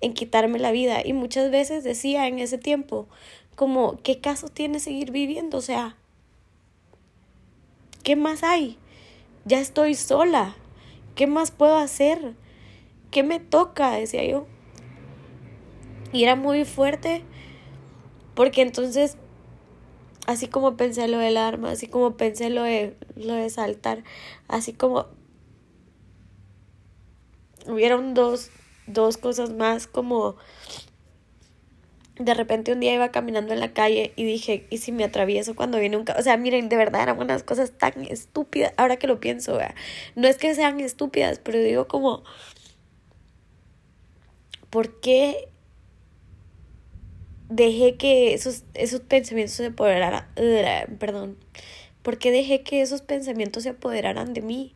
en 0.00 0.14
quitarme 0.14 0.58
la 0.58 0.72
vida 0.72 1.02
y 1.04 1.12
muchas 1.12 1.50
veces 1.50 1.84
decía 1.84 2.26
en 2.26 2.38
ese 2.38 2.56
tiempo 2.56 3.06
como, 3.54 3.98
¿qué 4.02 4.18
caso 4.18 4.48
tiene 4.48 4.80
seguir 4.80 5.10
viviendo? 5.10 5.58
O 5.58 5.60
sea, 5.60 5.96
¿qué 8.02 8.16
más 8.16 8.42
hay? 8.42 8.78
Ya 9.44 9.60
estoy 9.60 9.94
sola, 9.94 10.56
¿qué 11.14 11.26
más 11.26 11.50
puedo 11.50 11.76
hacer? 11.76 12.32
¿Qué 13.10 13.22
me 13.22 13.40
toca? 13.40 13.90
decía 13.90 14.24
yo. 14.24 14.46
Y 16.14 16.22
era 16.22 16.34
muy 16.34 16.64
fuerte 16.64 17.24
porque 18.34 18.62
entonces, 18.62 19.18
así 20.26 20.48
como 20.48 20.76
pensé 20.76 21.08
lo 21.08 21.18
del 21.18 21.36
arma, 21.36 21.70
así 21.70 21.86
como 21.88 22.16
pensé 22.16 22.50
lo 22.50 22.62
de, 22.62 22.96
lo 23.16 23.34
de 23.34 23.50
saltar, 23.50 24.04
así 24.48 24.72
como 24.72 25.06
hubieron 27.66 28.14
dos, 28.14 28.50
dos 28.86 29.16
cosas 29.16 29.50
más 29.50 29.86
como 29.86 30.36
de 32.16 32.34
repente 32.34 32.72
un 32.72 32.80
día 32.80 32.94
iba 32.94 33.10
caminando 33.10 33.52
en 33.52 33.60
la 33.60 33.72
calle 33.72 34.12
y 34.16 34.24
dije, 34.24 34.66
¿y 34.70 34.78
si 34.78 34.92
me 34.92 35.04
atravieso 35.04 35.56
cuando 35.56 35.78
viene 35.78 35.96
un 35.96 36.04
O 36.16 36.22
sea, 36.22 36.36
miren, 36.36 36.68
de 36.68 36.76
verdad 36.76 37.02
eran 37.02 37.18
unas 37.18 37.42
cosas 37.42 37.72
tan 37.72 38.04
estúpidas, 38.04 38.72
ahora 38.76 38.96
que 38.96 39.06
lo 39.06 39.18
pienso, 39.18 39.56
¿vea? 39.56 39.74
no 40.14 40.28
es 40.28 40.36
que 40.36 40.54
sean 40.54 40.78
estúpidas, 40.80 41.38
pero 41.38 41.58
digo 41.58 41.88
como, 41.88 42.22
¿por 44.70 45.00
qué 45.00 45.48
dejé 47.54 47.96
que 47.96 48.34
esos, 48.34 48.64
esos 48.74 49.00
pensamientos 49.00 49.56
se 49.56 49.66
apoderaran, 49.66 50.26
perdón, 50.98 51.36
porque 52.02 52.30
dejé 52.30 52.62
que 52.62 52.82
esos 52.82 53.02
pensamientos 53.02 53.64
se 53.64 53.70
apoderaran 53.70 54.34
de 54.34 54.42
mí. 54.42 54.74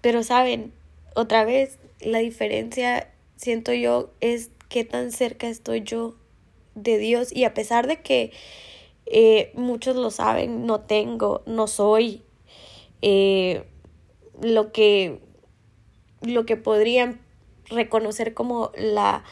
Pero 0.00 0.22
saben, 0.22 0.72
otra 1.14 1.44
vez, 1.44 1.78
la 2.00 2.18
diferencia, 2.18 3.10
siento 3.36 3.72
yo, 3.72 4.10
es 4.20 4.50
qué 4.68 4.84
tan 4.84 5.12
cerca 5.12 5.48
estoy 5.48 5.82
yo 5.82 6.16
de 6.74 6.98
Dios. 6.98 7.34
Y 7.34 7.44
a 7.44 7.54
pesar 7.54 7.86
de 7.86 8.00
que 8.02 8.32
eh, 9.06 9.50
muchos 9.54 9.96
lo 9.96 10.10
saben, 10.10 10.66
no 10.66 10.80
tengo, 10.80 11.42
no 11.46 11.66
soy 11.66 12.22
eh, 13.02 13.64
lo 14.40 14.72
que 14.72 15.20
lo 16.22 16.46
que 16.46 16.56
podrían 16.56 17.20
reconocer 17.68 18.32
como 18.32 18.72
la 18.76 19.24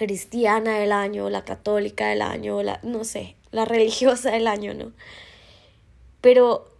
cristiana 0.00 0.78
del 0.78 0.92
año, 0.92 1.28
la 1.28 1.44
católica 1.44 2.08
del 2.08 2.22
año, 2.22 2.62
la, 2.62 2.80
no 2.82 3.04
sé, 3.04 3.36
la 3.50 3.64
religiosa 3.66 4.30
del 4.30 4.46
año, 4.46 4.72
¿no? 4.72 4.92
Pero 6.22 6.70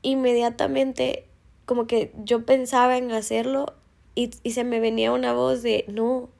inmediatamente 0.00 1.26
como 1.66 1.86
que 1.86 2.12
yo 2.24 2.46
pensaba 2.46 2.96
en 2.96 3.12
hacerlo 3.12 3.74
y, 4.14 4.30
y 4.42 4.52
se 4.52 4.64
me 4.64 4.80
venía 4.80 5.12
una 5.12 5.34
voz 5.34 5.62
de, 5.62 5.84
no, 5.86 6.30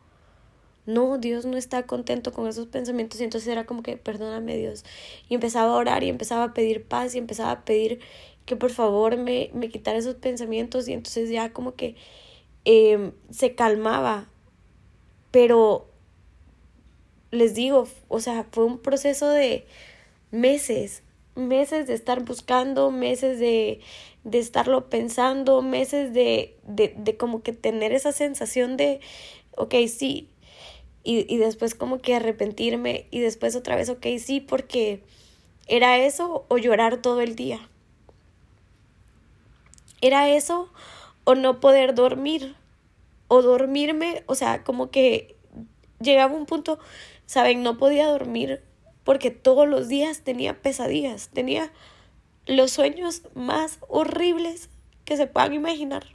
no, 0.87 1.19
Dios 1.19 1.45
no 1.45 1.59
está 1.59 1.83
contento 1.83 2.33
con 2.33 2.49
esos 2.49 2.67
pensamientos 2.67 3.21
y 3.21 3.25
entonces 3.25 3.49
era 3.49 3.67
como 3.67 3.83
que, 3.83 3.99
perdóname 3.99 4.57
Dios. 4.57 4.87
Y 5.29 5.35
empezaba 5.35 5.73
a 5.73 5.77
orar 5.77 6.03
y 6.03 6.09
empezaba 6.09 6.45
a 6.45 6.55
pedir 6.55 6.83
paz 6.83 7.15
y 7.15 7.19
empezaba 7.19 7.51
a 7.51 7.65
pedir 7.67 8.01
que 8.47 8.57
por 8.57 8.71
favor 8.71 9.19
me, 9.19 9.51
me 9.53 9.69
quitara 9.69 9.99
esos 9.99 10.15
pensamientos 10.15 10.89
y 10.89 10.95
entonces 10.95 11.29
ya 11.29 11.53
como 11.53 11.75
que 11.75 11.95
eh, 12.65 13.13
se 13.31 13.55
calmaba. 13.55 14.31
Pero 15.31 15.92
les 17.33 17.55
digo, 17.55 17.89
o 18.09 18.21
sea, 18.21 18.47
fue 18.53 18.65
un 18.65 18.79
proceso 18.79 19.29
de 19.29 19.67
meses, 20.31 21.03
meses 21.35 21.89
de 21.89 21.95
estar 21.95 22.23
buscando, 22.23 22.91
meses 22.91 23.41
de, 23.41 23.81
de 24.23 24.39
estarlo 24.39 24.89
pensando, 24.89 25.63
meses 25.63 26.13
de, 26.13 26.55
de, 26.65 26.95
de 26.97 27.17
como 27.17 27.43
que 27.43 27.53
tener 27.53 27.93
esa 27.93 28.13
sensación 28.13 28.77
de, 28.77 29.01
ok, 29.57 29.75
sí, 29.89 30.29
y, 31.03 31.27
y 31.33 31.39
después 31.39 31.75
como 31.75 32.01
que 32.01 32.15
arrepentirme 32.15 33.07
y 33.11 33.21
después 33.21 33.57
otra 33.57 33.77
vez, 33.77 33.89
ok, 33.89 34.07
sí, 34.19 34.41
porque 34.41 35.03
era 35.67 35.99
eso 35.99 36.45
o 36.49 36.59
llorar 36.59 37.01
todo 37.01 37.23
el 37.23 37.35
día. 37.35 37.67
Era 40.03 40.29
eso 40.29 40.71
o 41.25 41.35
no 41.35 41.61
poder 41.61 41.95
dormir 41.95 42.57
o 43.29 43.41
dormirme, 43.41 44.23
o 44.27 44.35
sea, 44.35 44.65
como 44.65 44.91
que 44.91 45.37
llegaba 46.01 46.35
un 46.35 46.47
punto 46.47 46.79
Saben, 47.33 47.63
no 47.63 47.79
podía 47.79 48.09
dormir 48.09 48.63
porque 49.05 49.31
todos 49.31 49.67
los 49.67 49.89
días 49.89 50.21
tenía 50.21 50.61
pesadillas, 50.61 51.31
tenía 51.31 51.73
los 52.45 52.73
sueños 52.73 53.23
más 53.33 53.79
horribles 53.89 54.69
que 55.07 55.17
se 55.17 55.27
puedan 55.27 55.55
imaginar. 55.55 56.15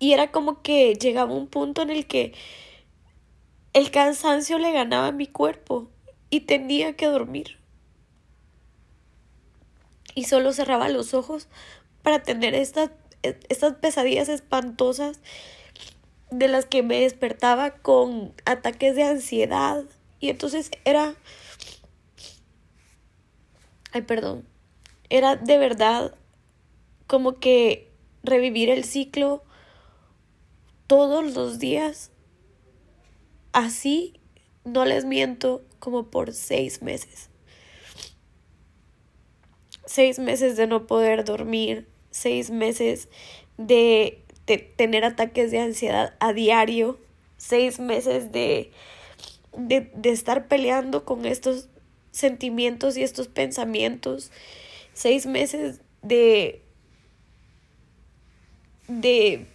Y 0.00 0.14
era 0.14 0.32
como 0.32 0.62
que 0.62 0.94
llegaba 0.94 1.32
un 1.32 1.46
punto 1.46 1.82
en 1.82 1.90
el 1.90 2.08
que 2.08 2.34
el 3.72 3.92
cansancio 3.92 4.58
le 4.58 4.72
ganaba 4.72 5.06
a 5.06 5.12
mi 5.12 5.28
cuerpo 5.28 5.88
y 6.28 6.40
tenía 6.40 6.96
que 6.96 7.06
dormir. 7.06 7.60
Y 10.16 10.24
solo 10.24 10.52
cerraba 10.52 10.88
los 10.88 11.14
ojos 11.14 11.46
para 12.02 12.24
tener 12.24 12.56
esta, 12.56 12.90
e, 13.22 13.38
estas 13.48 13.74
pesadillas 13.74 14.28
espantosas 14.28 15.20
de 16.30 16.48
las 16.48 16.66
que 16.66 16.82
me 16.82 17.00
despertaba 17.00 17.70
con 17.70 18.34
ataques 18.44 18.96
de 18.96 19.04
ansiedad. 19.04 19.84
Y 20.20 20.30
entonces 20.30 20.70
era... 20.84 21.14
Ay, 23.92 24.02
perdón. 24.02 24.46
Era 25.08 25.36
de 25.36 25.58
verdad 25.58 26.14
como 27.06 27.38
que 27.38 27.90
revivir 28.22 28.70
el 28.70 28.84
ciclo 28.84 29.42
todos 30.86 31.34
los 31.34 31.58
días. 31.58 32.10
Así, 33.52 34.20
no 34.64 34.84
les 34.84 35.04
miento, 35.04 35.62
como 35.78 36.10
por 36.10 36.32
seis 36.32 36.82
meses. 36.82 37.30
Seis 39.86 40.18
meses 40.18 40.56
de 40.56 40.66
no 40.66 40.86
poder 40.86 41.24
dormir, 41.24 41.88
seis 42.10 42.50
meses 42.50 43.08
de, 43.56 44.24
tener 44.46 45.04
ataques 45.04 45.50
de 45.50 45.60
ansiedad 45.60 46.14
a 46.20 46.32
diario, 46.32 46.98
seis 47.36 47.78
meses 47.80 48.32
de, 48.32 48.70
de, 49.56 49.90
de 49.94 50.10
estar 50.10 50.48
peleando 50.48 51.04
con 51.04 51.26
estos 51.26 51.68
sentimientos 52.12 52.96
y 52.96 53.02
estos 53.02 53.28
pensamientos, 53.28 54.30
seis 54.94 55.26
meses 55.26 55.80
de 56.02 56.62
de 58.88 59.46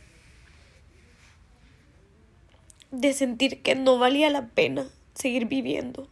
de 2.92 3.14
sentir 3.14 3.62
que 3.62 3.76
no 3.76 3.98
valía 3.98 4.30
la 4.30 4.48
pena 4.48 4.90
seguir 5.16 5.46
viviendo. 5.46 6.08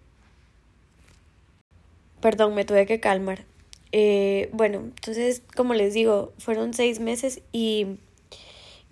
Perdón, 2.21 2.55
me 2.55 2.65
tuve 2.65 2.85
que 2.85 2.99
calmar. 2.99 3.45
Eh, 3.91 4.49
bueno, 4.53 4.79
entonces, 4.79 5.41
como 5.55 5.73
les 5.73 5.93
digo, 5.93 6.33
fueron 6.37 6.73
seis 6.73 6.99
meses 6.99 7.41
y 7.51 7.97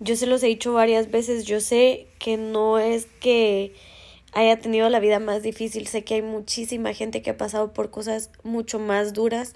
yo 0.00 0.16
se 0.16 0.26
los 0.26 0.42
he 0.42 0.46
dicho 0.46 0.72
varias 0.72 1.10
veces, 1.10 1.44
yo 1.44 1.60
sé 1.60 2.06
que 2.18 2.36
no 2.36 2.78
es 2.78 3.06
que 3.20 3.74
haya 4.32 4.58
tenido 4.58 4.88
la 4.88 5.00
vida 5.00 5.18
más 5.18 5.42
difícil, 5.42 5.86
sé 5.86 6.04
que 6.04 6.14
hay 6.14 6.22
muchísima 6.22 6.92
gente 6.92 7.22
que 7.22 7.30
ha 7.30 7.36
pasado 7.36 7.72
por 7.72 7.90
cosas 7.90 8.30
mucho 8.42 8.78
más 8.78 9.12
duras, 9.12 9.54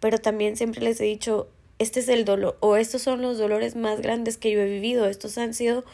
pero 0.00 0.18
también 0.18 0.56
siempre 0.56 0.80
les 0.80 1.00
he 1.00 1.04
dicho, 1.04 1.48
este 1.78 2.00
es 2.00 2.08
el 2.08 2.24
dolor 2.24 2.56
o 2.60 2.76
estos 2.76 3.02
son 3.02 3.22
los 3.22 3.38
dolores 3.38 3.76
más 3.76 4.00
grandes 4.00 4.36
que 4.36 4.50
yo 4.50 4.60
he 4.60 4.68
vivido, 4.68 5.06
estos 5.06 5.38
han 5.38 5.54
sido 5.54 5.84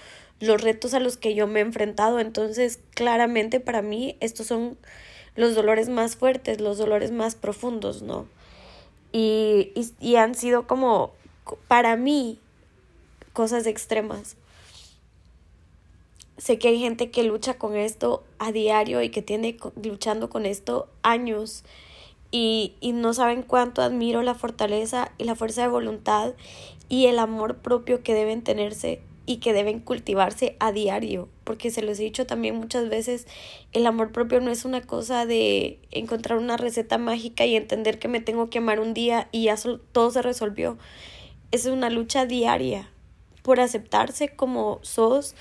los 0.41 0.63
retos 0.63 0.95
a 0.95 1.01
los 1.01 1.17
que 1.17 1.35
yo 1.35 1.47
me 1.47 1.61
he 1.61 1.63
enfrentado, 1.63 2.21
entonces 2.21 2.81
claramente 2.95 3.61
para 3.61 3.83
mí 3.83 4.17
estos 4.21 4.47
son 4.47 4.79
los 5.37 5.55
dolores 5.55 5.89
más 5.89 6.17
fuertes, 6.17 6.61
los 6.61 6.79
dolores 6.79 7.11
más 7.11 7.35
profundos, 7.35 8.03
¿no? 8.03 8.27
Y, 9.13 9.73
y, 9.75 9.93
y 10.01 10.17
han 10.17 10.35
sido 10.35 10.67
como, 10.67 11.13
para 11.69 11.97
mí, 11.97 12.39
cosas 13.33 13.67
extremas. 13.67 14.37
Sé 16.39 16.59
que 16.59 16.69
hay 16.69 16.79
gente 16.79 17.11
que 17.11 17.23
lucha 17.23 17.59
con 17.59 17.77
esto 17.77 18.25
a 18.39 18.51
diario 18.51 19.03
y 19.03 19.11
que 19.11 19.23
tiene 19.23 19.59
luchando 19.83 20.31
con 20.31 20.47
esto 20.47 20.89
años 21.03 21.65
y, 22.31 22.75
y 22.81 22.93
no 22.93 23.13
saben 23.13 23.43
cuánto 23.43 23.83
admiro 23.83 24.23
la 24.23 24.35
fortaleza 24.35 25.13
y 25.19 25.25
la 25.25 25.35
fuerza 25.35 25.63
de 25.63 25.69
voluntad 25.69 26.33
y 26.89 27.07
el 27.07 27.19
amor 27.19 27.59
propio 27.59 28.03
que 28.03 28.15
deben 28.15 28.43
tenerse 28.43 29.03
y 29.27 29.37
que 29.37 29.53
deben 29.53 29.79
cultivarse 29.79 30.57
a 30.59 30.73
diario, 30.73 31.29
porque 31.45 31.71
se 31.71 31.83
los 31.83 32.01
he 32.01 32.03
dicho 32.03 32.27
también 32.27 32.57
muchas 32.57 32.89
veces, 32.89 33.29
el 33.73 33.87
amor 33.87 34.11
propio 34.11 34.41
no 34.41 34.51
es 34.51 34.65
una 34.65 34.81
cosa 34.81 35.25
de 35.25 35.79
encontrar 35.93 36.39
una 36.39 36.57
receta 36.57 36.99
mágica 36.99 37.47
y 37.47 37.55
entender 37.55 38.01
que 38.01 38.09
me 38.09 38.21
tengo 38.21 38.51
que 38.51 38.59
amar 38.59 38.81
un 38.81 38.93
día 38.93 39.29
y 39.31 39.45
ya 39.45 39.55
todo 39.93 40.11
se 40.11 40.23
resolvió. 40.23 40.79
Es 41.53 41.67
una 41.67 41.91
lucha 41.91 42.27
diaria 42.27 42.91
por 43.43 43.61
aceptarse 43.61 44.29
como 44.29 44.79
sos, 44.83 45.35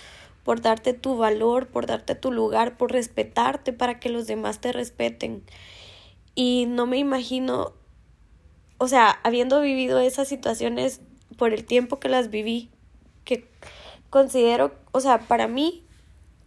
por 0.44 0.62
darte 0.62 0.94
tu 0.94 1.18
valor, 1.18 1.68
por 1.68 1.86
darte 1.86 2.16
tu 2.16 2.32
lugar, 2.32 2.78
por 2.78 2.92
respetarte 2.92 3.74
para 3.74 4.00
que 4.00 4.10
los 4.10 4.28
demás 4.28 4.60
te 4.60 4.72
respeten. 4.72 5.44
Y 6.36 6.66
no 6.68 6.86
me 6.86 6.98
imagino, 6.98 7.74
o 8.78 8.88
sea, 8.88 9.20
habiendo 9.24 9.62
vivido 9.62 10.00
esas 10.00 10.28
situaciones 10.28 11.02
por 11.38 11.54
el 11.54 11.66
tiempo 11.66 12.00
que 12.00 12.10
las 12.10 12.30
viví, 12.30 12.70
que 13.26 13.48
considero, 14.10 14.74
o 14.92 15.02
sea, 15.02 15.20
para 15.20 15.48
mí 15.48 15.84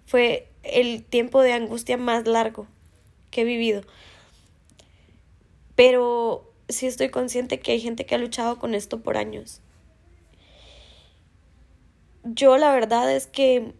fue 0.06 0.48
el 0.62 1.04
tiempo 1.04 1.42
de 1.42 1.52
angustia 1.52 1.96
más 1.96 2.26
largo 2.26 2.66
que 3.30 3.42
he 3.42 3.44
vivido. 3.44 3.82
Pero 5.74 6.50
sí 6.68 6.86
estoy 6.86 7.10
consciente 7.10 7.60
que 7.60 7.72
hay 7.72 7.80
gente 7.80 8.06
que 8.06 8.14
ha 8.14 8.18
luchado 8.18 8.58
con 8.58 8.74
esto 8.74 9.00
por 9.00 9.16
años. 9.16 9.60
Yo 12.24 12.56
la 12.56 12.72
verdad 12.72 13.12
es 13.12 13.26
que, 13.26 13.74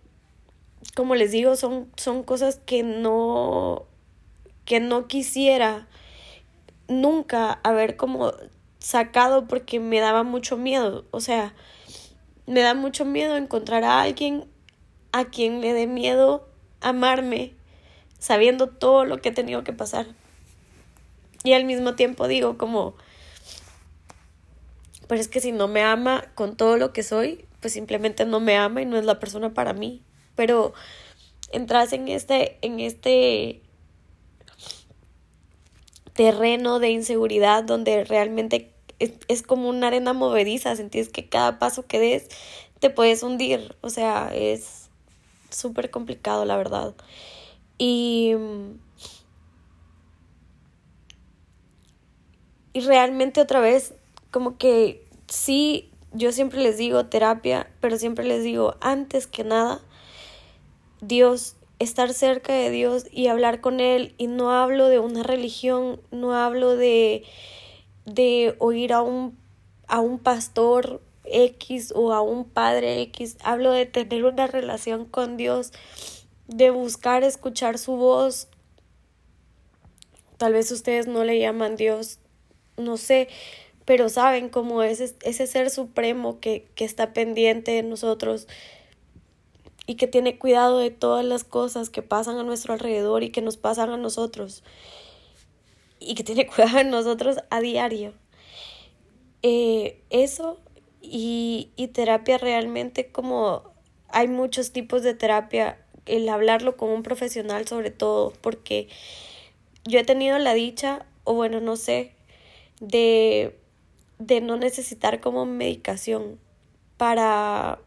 como 0.95 1.15
les 1.15 1.31
digo, 1.31 1.57
son, 1.57 1.91
son 1.97 2.23
cosas 2.23 2.61
que 2.67 2.83
no, 2.83 3.87
que 4.65 4.81
no 4.81 5.07
quisiera 5.07 5.87
nunca 6.89 7.61
haber 7.63 7.97
como 7.97 8.33
sacado 8.79 9.47
porque 9.47 9.81
me 9.81 10.01
daba 10.01 10.25
mucho 10.25 10.57
miedo. 10.57 11.05
O 11.11 11.21
sea, 11.21 11.55
me 12.47 12.61
da 12.61 12.75
mucho 12.75 13.05
miedo 13.05 13.37
encontrar 13.37 13.85
a 13.85 14.03
alguien 14.03 14.49
a 15.13 15.27
quien 15.27 15.61
le 15.61 15.73
dé 15.73 15.87
miedo 15.87 16.49
amarme, 16.81 17.55
sabiendo 18.19 18.69
todo 18.69 19.05
lo 19.05 19.21
que 19.21 19.29
he 19.29 19.33
tenido 19.33 19.63
que 19.63 19.73
pasar. 19.73 20.07
Y 21.45 21.53
al 21.53 21.65
mismo 21.65 21.95
tiempo 21.95 22.29
digo 22.29 22.59
como, 22.59 22.95
pero 25.07 25.21
es 25.21 25.29
que 25.29 25.41
si 25.41 25.53
no 25.53 25.69
me 25.69 25.83
ama 25.83 26.25
con 26.35 26.57
todo 26.57 26.77
lo 26.77 26.93
que 26.93 27.03
soy, 27.03 27.45
pues 27.63 27.73
simplemente 27.73 28.27
no 28.27 28.41
me 28.41 28.57
ama 28.57 28.83
y 28.83 28.87
no 28.87 28.99
es 28.99 29.07
la 29.07 29.19
persona 29.19 29.55
para 29.55 29.73
mí. 29.73 30.03
Pero 30.35 30.75
entras 31.53 31.95
en 31.95 32.09
este, 32.09 32.59
en 32.61 32.81
este 32.81 33.63
terreno 36.13 36.79
de 36.79 36.91
inseguridad 36.91 37.65
donde 37.65 38.05
realmente 38.05 38.73
es, 39.29 39.43
como 39.43 39.69
una 39.69 39.87
arena 39.89 40.13
movediza, 40.13 40.77
sentís 40.77 41.09
que 41.09 41.29
cada 41.29 41.59
paso 41.59 41.87
que 41.87 41.99
des 41.99 42.29
te 42.79 42.91
puedes 42.91 43.23
hundir, 43.23 43.77
o 43.81 43.91
sea, 43.91 44.33
es 44.35 44.91
súper 45.51 45.91
complicado, 45.91 46.45
la 46.45 46.57
verdad. 46.57 46.95
Y, 47.79 48.35
y 52.73 52.81
realmente 52.81 53.41
otra 53.41 53.61
vez, 53.61 53.95
como 54.33 54.59
que 54.59 55.05
sí, 55.29 55.92
yo 56.15 56.33
siempre 56.33 56.61
les 56.61 56.77
digo 56.77 57.07
terapia, 57.07 57.71
pero 57.81 57.99
siempre 57.99 58.25
les 58.25 58.43
digo, 58.43 58.77
antes 58.81 59.27
que 59.27 59.45
nada, 59.45 59.81
Dios, 61.01 61.57
estar 61.79 62.13
cerca 62.13 62.53
de 62.53 62.71
Dios 62.71 63.07
y 63.11 63.27
hablar 63.27 63.61
con 63.61 63.81
Él, 63.81 64.15
y 64.19 64.27
no 64.27 64.53
hablo 64.53 64.89
de 64.89 64.99
una 64.99 65.23
religión, 65.23 66.01
no 66.11 66.35
hablo 66.35 66.77
de 66.77 67.25
de 68.05 68.57
oír 68.59 68.93
a 68.93 69.03
un, 69.03 69.39
a 69.87 70.01
un 70.01 70.19
pastor 70.19 71.01
X 71.25 71.93
o 71.95 72.13
a 72.13 72.21
un 72.21 72.45
padre 72.45 73.01
X, 73.03 73.37
hablo 73.43 73.71
de 73.71 73.87
tener 73.87 74.25
una 74.25 74.47
relación 74.47 75.05
con 75.05 75.37
Dios, 75.37 75.73
de 76.49 76.71
buscar 76.71 77.23
escuchar 77.23 77.79
su 77.79 77.97
voz. 77.97 78.49
Tal 80.37 80.53
vez 80.53 80.71
ustedes 80.73 81.07
no 81.07 81.25
le 81.25 81.39
llaman 81.39 81.77
Dios, 81.77 82.19
no 82.77 82.97
sé, 82.97 83.29
pero 83.85 84.09
saben 84.09 84.49
cómo 84.49 84.83
es 84.83 85.01
ese 85.01 85.47
ser 85.47 85.71
supremo 85.71 86.41
que, 86.41 86.69
que 86.75 86.85
está 86.85 87.13
pendiente 87.13 87.73
de 87.73 87.83
nosotros 87.83 88.47
y 89.87 89.97
que 89.97 90.07
tiene 90.07 90.39
cuidado 90.39 90.79
de 90.79 90.91
todas 90.91 91.25
las 91.25 91.45
cosas 91.45 91.91
que 91.91 92.03
pasan 92.03 92.39
a 92.39 92.45
nuestro 92.45 92.73
alrededor 92.73 93.23
y 93.23 93.31
que 93.31 93.43
nos 93.43 93.57
pasan 93.57 93.91
a 93.91 93.97
nosotros 93.97 94.63
y 95.99 96.15
que 96.15 96.25
tiene 96.25 96.47
cuidado 96.55 96.79
de 96.79 96.85
nosotros 96.85 97.39
a 97.51 97.61
diario. 97.61 98.15
Eh, 99.43 100.01
eso 100.11 100.61
y, 101.01 101.71
y 101.77 101.89
terapia 101.89 102.39
realmente 102.39 103.11
como 103.11 103.73
hay 104.13 104.29
muchos 104.29 104.73
tipos 104.73 105.03
de 105.03 105.15
terapia, 105.15 105.79
el 106.07 106.29
hablarlo 106.29 106.77
con 106.77 106.91
un 106.91 107.03
profesional 107.03 107.67
sobre 107.67 107.91
todo, 107.91 108.33
porque 108.41 108.89
yo 109.85 109.99
he 109.99 110.05
tenido 110.05 110.39
la 110.39 110.55
dicha, 110.55 111.07
o 111.25 111.35
bueno, 111.35 111.61
no 111.61 111.77
sé, 111.77 112.13
de, 112.81 113.59
de 114.27 114.41
no 114.41 114.57
necesitar 114.57 115.21
como 115.21 115.47
medicación 115.47 116.39
para, 116.97 117.81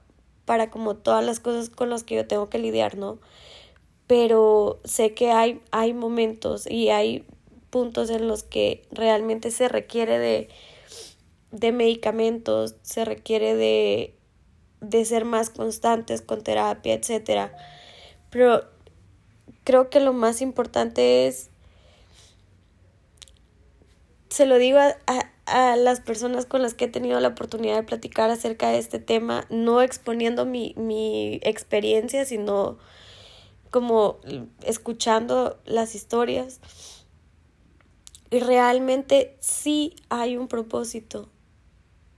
para 0.44 0.70
como 0.70 0.96
todas 0.96 1.26
las 1.26 1.40
cosas 1.40 1.70
con 1.70 1.90
las 1.90 2.04
que 2.04 2.16
yo 2.16 2.28
tengo 2.28 2.50
que 2.50 2.60
lidiar, 2.60 2.98
¿no? 2.98 3.20
Pero 4.08 4.80
sé 4.84 5.14
que 5.14 5.32
hay, 5.32 5.62
hay 5.72 5.94
momentos 5.94 6.70
y 6.70 6.90
hay 6.90 7.26
puntos 7.70 8.10
en 8.10 8.28
los 8.28 8.44
que 8.44 8.84
realmente 8.92 9.50
se 9.50 9.70
requiere 9.70 10.20
de, 10.20 10.50
de 11.52 11.72
medicamentos, 11.72 12.76
se 12.82 13.06
requiere 13.06 13.56
de, 13.56 14.16
de 14.82 15.06
ser 15.06 15.26
más 15.26 15.50
constantes 15.50 16.22
con 16.22 16.44
terapia, 16.44 16.94
etc. 16.94 17.52
Pero 18.30 18.66
creo 19.64 19.90
que 19.90 20.02
lo 20.02 20.14
más 20.14 20.42
importante 20.42 21.28
es 21.28 21.50
se 24.36 24.46
lo 24.46 24.58
digo 24.58 24.80
a, 24.80 24.98
a, 25.46 25.78
las 25.78 26.02
personas 26.02 26.46
con 26.46 26.62
las 26.62 26.74
que 26.74 26.86
he 26.86 26.88
tenido 26.90 27.18
la 27.22 27.30
oportunidad 27.30 27.78
de 27.78 27.84
platicar 27.84 28.30
acerca 28.30 28.68
de 28.68 28.80
este 28.80 29.00
tema, 29.00 29.46
no 29.50 29.82
exponiendo 29.82 30.46
mi, 30.46 30.74
mi 30.76 31.40
experiencia, 31.42 32.26
sino 32.26 32.78
como 33.72 34.20
escuchando 34.62 35.58
las 35.64 35.96
historias. 35.96 36.60
Y 38.30 38.42
realmente 38.42 39.38
sí 39.40 39.96
hay 40.10 40.36
un 40.36 40.50
propósito 40.50 41.30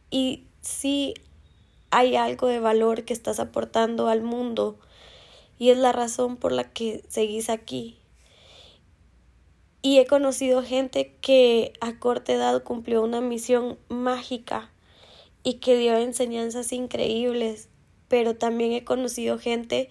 y 0.10 0.48
sí 0.62 1.14
hay 1.92 2.16
algo 2.16 2.48
de 2.48 2.60
valor 2.60 3.04
que 3.04 3.14
estás 3.14 3.40
aportando 3.40 4.08
al 4.08 4.24
mundo 4.24 4.80
y 5.60 5.70
es 5.70 5.78
la 5.78 5.92
razón 5.92 6.36
por 6.36 6.52
la 6.52 6.64
que 6.64 7.04
seguís 7.10 7.52
aquí. 7.52 8.00
Y 9.88 10.00
he 10.00 10.06
conocido 10.06 10.64
gente 10.64 11.16
que 11.22 11.72
a 11.80 11.98
corta 11.98 12.34
edad 12.34 12.62
cumplió 12.62 13.02
una 13.02 13.22
misión 13.22 13.80
mágica 13.88 14.70
y 15.46 15.60
que 15.60 15.78
dio 15.78 15.96
enseñanzas 15.96 16.74
increíbles, 16.74 17.70
pero 18.10 18.36
también 18.36 18.74
he 18.74 18.84
conocido 18.84 19.40
gente 19.40 19.88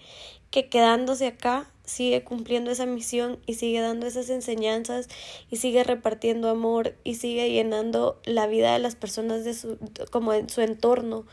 que 0.51 0.69
quedándose 0.69 1.25
acá 1.25 1.71
sigue 1.83 2.23
cumpliendo 2.23 2.69
esa 2.69 2.85
misión 2.85 3.39
y 3.47 3.55
sigue 3.55 3.81
dando 3.81 4.05
esas 4.05 4.29
enseñanzas 4.29 5.07
y 5.49 5.55
sigue 5.55 5.83
repartiendo 5.83 6.47
amor 6.47 6.95
y 7.03 7.15
sigue 7.15 7.49
llenando 7.49 8.21
la 8.23 8.45
vida 8.45 8.73
de 8.73 8.79
las 8.79 8.95
personas 8.95 9.45
de 9.45 9.55
su 9.55 9.79
como 10.11 10.31
en 10.33 10.47
su 10.47 10.61
entorno 10.61 11.25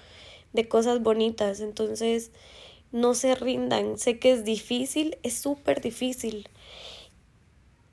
de 0.54 0.68
cosas 0.68 1.02
bonitas. 1.02 1.60
Entonces, 1.60 2.30
no 2.92 3.12
se 3.12 3.34
rindan. 3.34 3.98
Sé 3.98 4.18
que 4.18 4.32
es 4.32 4.42
difícil, 4.42 5.18
es 5.22 5.34
súper 5.34 5.82
difícil. 5.82 6.48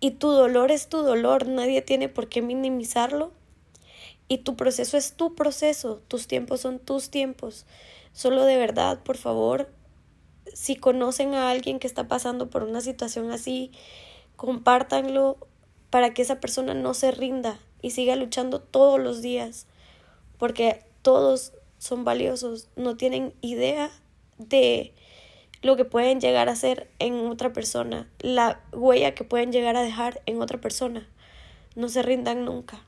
Y 0.02 0.12
tu 0.12 0.32
dolor 0.32 0.72
es 0.72 0.90
tu 0.90 1.04
dolor, 1.04 1.48
nadie 1.48 1.82
tiene 1.82 2.10
por 2.10 2.28
qué 2.28 2.42
minimizarlo. 2.42 3.32
Y 4.28 4.40
tu 4.40 4.56
proceso 4.56 4.98
es 4.98 5.14
tu 5.14 5.36
proceso, 5.36 6.02
tus 6.08 6.28
tiempos 6.28 6.62
son 6.62 6.80
tus 6.80 7.10
tiempos. 7.10 7.66
Solo 8.12 8.44
de 8.46 8.58
verdad, 8.58 9.04
por 9.04 9.18
favor, 9.18 9.70
si 10.54 10.76
conocen 10.76 11.36
a 11.36 11.52
alguien 11.52 11.80
que 11.80 11.88
está 11.88 12.08
pasando 12.08 12.50
por 12.50 12.64
una 12.64 12.82
situación 12.82 13.32
así, 13.32 13.72
compártanlo 14.36 15.38
para 15.92 16.14
que 16.14 16.24
esa 16.24 16.40
persona 16.40 16.74
no 16.74 16.94
se 16.94 17.12
rinda 17.12 17.60
y 17.82 17.92
siga 17.92 18.16
luchando 18.16 18.60
todos 18.60 19.00
los 19.00 19.22
días, 19.22 19.68
porque 20.38 20.84
todos 21.04 21.54
son 21.78 22.04
valiosos, 22.04 22.70
no 22.76 22.98
tienen 22.98 23.34
idea 23.42 23.92
de 24.38 24.94
lo 25.62 25.76
que 25.76 25.86
pueden 25.86 26.20
llegar 26.20 26.50
a 26.50 26.54
hacer 26.54 26.90
en 27.00 27.28
otra 27.28 27.54
persona, 27.54 28.08
la 28.20 28.60
huella 28.72 29.14
que 29.14 29.24
pueden 29.24 29.52
llegar 29.52 29.76
a 29.76 29.82
dejar 29.82 30.22
en 30.26 30.42
otra 30.42 30.60
persona. 30.60 31.08
No 31.76 31.88
se 31.88 32.02
rindan 32.02 32.46
nunca. 32.46 32.82